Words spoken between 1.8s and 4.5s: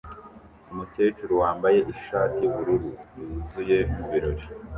ishati yubururu yuzuye mubirori